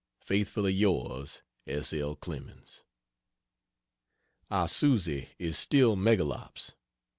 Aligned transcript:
Faithfully 0.23 0.73
yours, 0.73 1.43
S. 1.67 1.93
L. 1.93 2.15
CLEMENS. 2.15 2.83
Our 4.49 4.67
Susie 4.67 5.29
is 5.37 5.59
still 5.59 5.95
"Megalops." 5.95 6.71